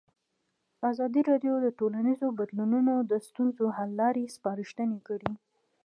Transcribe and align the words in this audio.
ازادي 0.89 1.21
راډیو 1.29 1.53
د 1.61 1.67
ټولنیز 1.79 2.21
بدلون 2.39 2.87
د 3.11 3.13
ستونزو 3.27 3.65
حل 3.77 3.89
لارې 4.01 4.31
سپارښتنې 4.35 4.99
کړي. 5.07 5.31